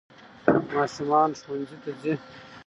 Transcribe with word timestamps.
ماشومان 0.75 1.29
ښونځي 1.41 1.77
ته 1.83 1.91
ځي 2.01 2.13